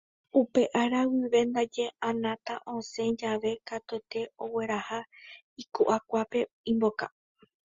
[0.41, 4.99] Upe ára guive ndaje Anata osẽ jave katuete ogueraha
[5.61, 6.39] iku'akuápe
[6.71, 7.05] imboka